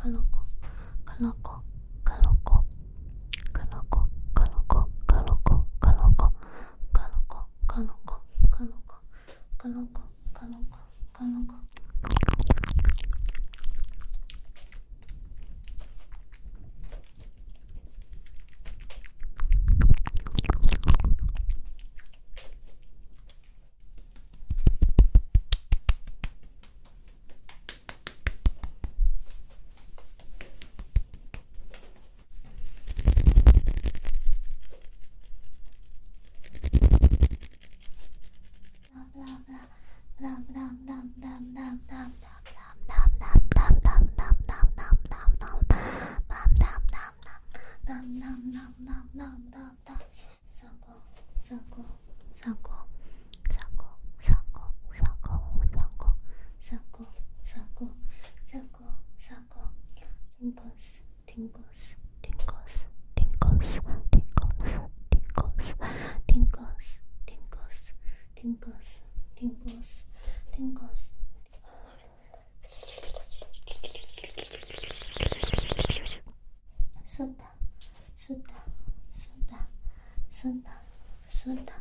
[0.00, 0.40] かのこ
[1.04, 1.59] カラコ
[40.20, 40.89] 不大不大不大
[78.20, 78.52] 是的
[79.10, 79.56] 是的
[80.30, 80.70] 是的
[81.26, 81.72] 是的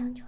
[0.00, 0.24] 将就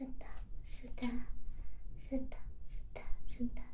[0.00, 0.24] 是的
[0.64, 1.06] 是的
[2.08, 2.36] 是的
[2.66, 3.69] 是的是的。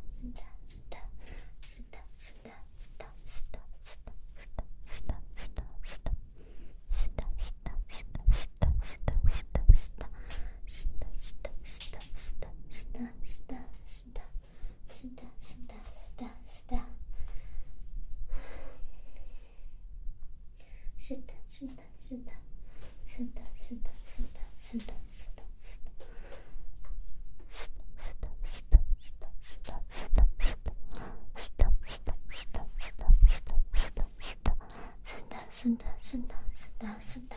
[35.56, 37.36] すんだすんだすタだすんだ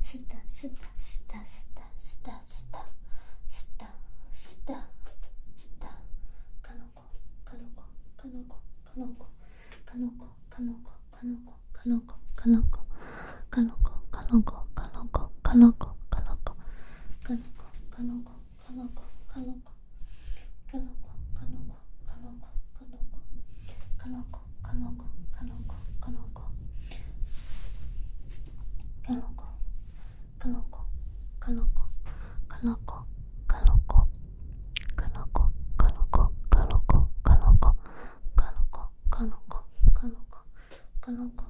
[0.00, 2.84] すタだすんだすタだすんだすタだすんだ
[3.50, 3.90] すタだ
[4.36, 4.86] すんだ
[5.56, 5.92] すタだ
[6.62, 7.02] かのこ
[7.44, 7.82] かのこ
[8.16, 9.26] かのこかのこ
[9.84, 10.27] かのこ
[41.18, 41.47] のか。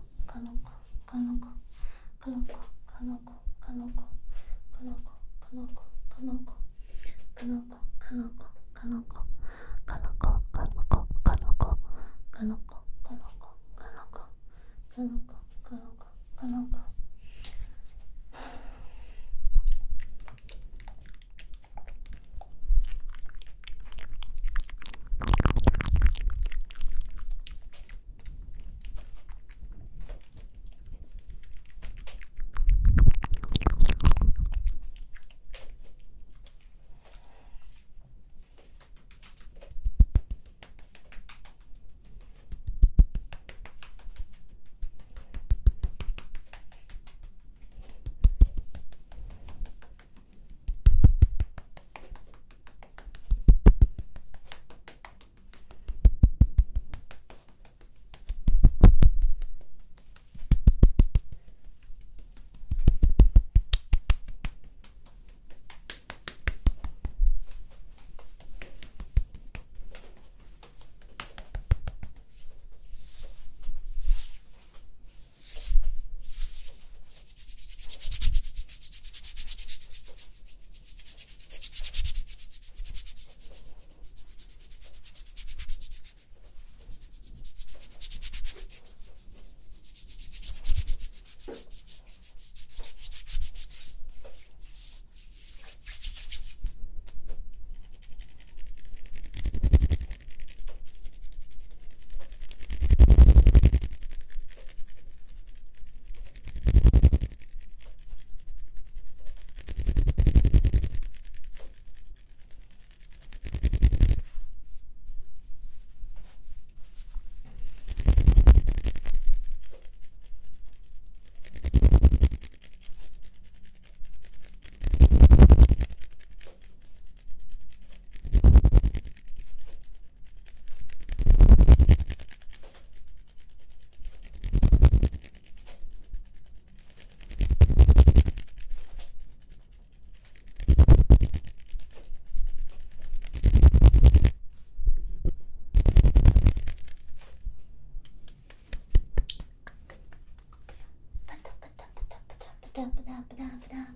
[152.86, 153.87] 不大不大不大。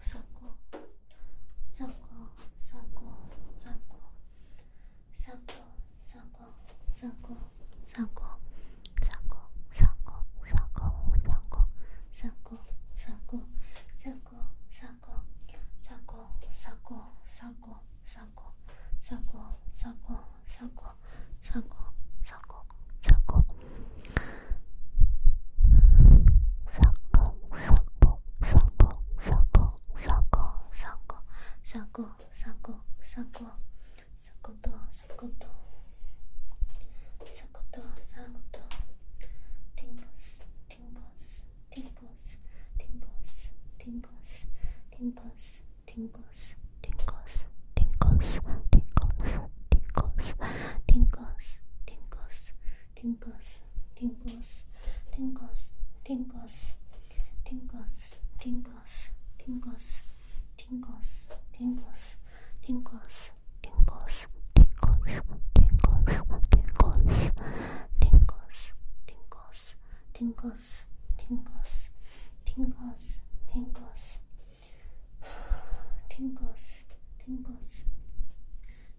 [0.00, 0.27] そか。
[45.12, 46.54] Tingles tingles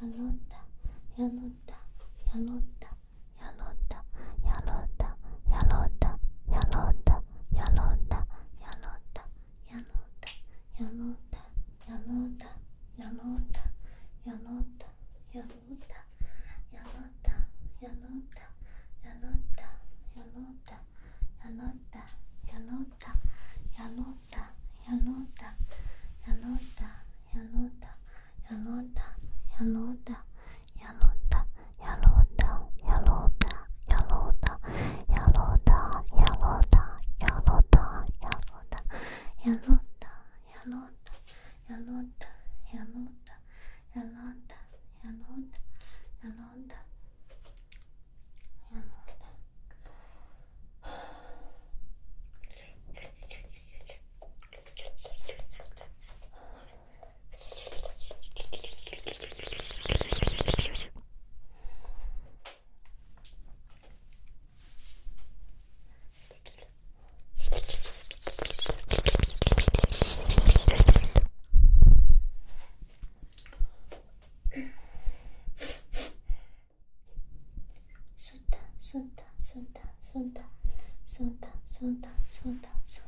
[0.00, 0.56] やろうた
[1.20, 1.74] やろうた
[2.32, 2.62] やろう
[39.48, 40.06] 雅鹿的
[40.52, 41.12] 雅鹿的
[41.68, 42.26] 雅鹿的
[42.74, 43.27] 雅鹿的。
[78.28, 80.42] そうだ、そうだ、
[81.06, 81.96] そうだ、そう
[82.60, 83.07] だ、そう、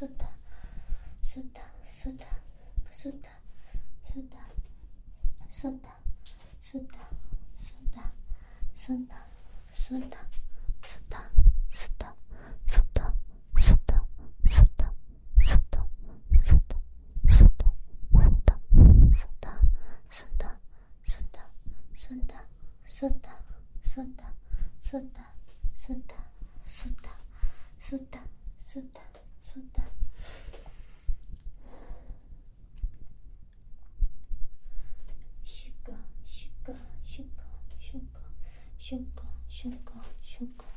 [0.00, 0.28] Suta.
[1.22, 1.60] Suta.
[1.86, 2.26] Suta.
[2.90, 3.28] Suta.
[4.10, 4.38] Suta.
[5.50, 6.00] Suta.
[6.70, 7.04] suda,
[7.56, 8.12] suda,
[8.72, 9.18] suda,
[9.74, 10.29] suda, Suta.
[38.90, 40.69] 瞬間瞬間瞬間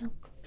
[0.00, 0.37] молчалка.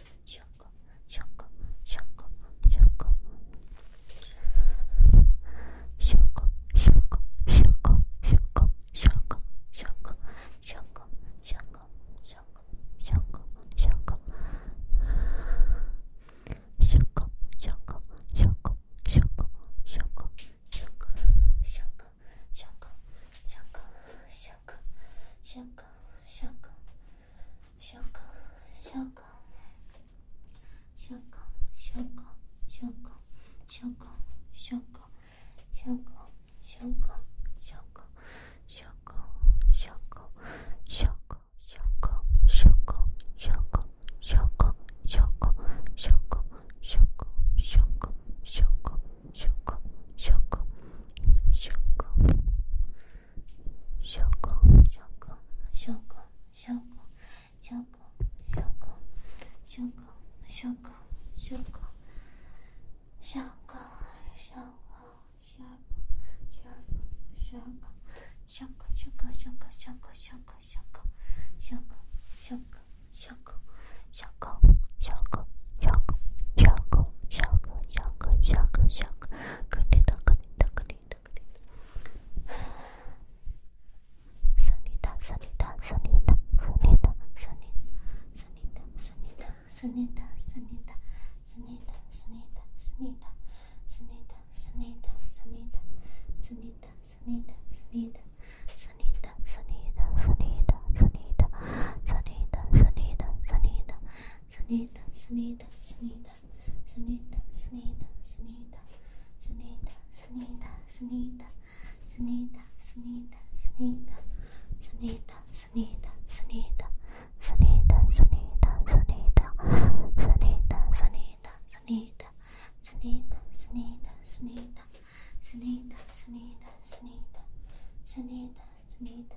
[129.01, 129.30] need